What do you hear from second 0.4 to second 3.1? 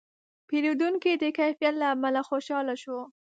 پیرودونکی د کیفیت له امله خوشاله شو.